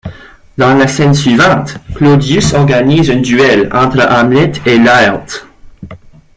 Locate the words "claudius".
1.93-2.55